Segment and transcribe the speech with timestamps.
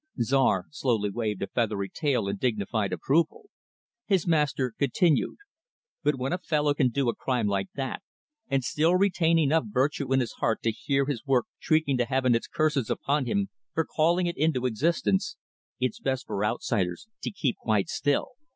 [0.19, 3.51] Czar slowly waved a feathery tail in dignified approval.
[4.07, 5.37] His master continued,
[6.01, 8.01] "But when a fellow can do a crime like that,
[8.47, 12.33] and still retain enough virtue in his heart to hear his work shrieking to heaven
[12.33, 15.37] its curses upon him for calling it into existence,
[15.79, 18.29] it's best for outsiders to keep quite still.